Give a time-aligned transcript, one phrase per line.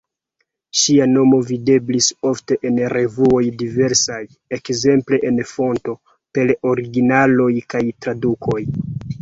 [0.83, 4.19] Ŝia nomo videblis ofte en revuoj diversaj,
[4.59, 5.97] ekzemple en Fonto,
[6.39, 8.61] per originaloj kaj tradukoj.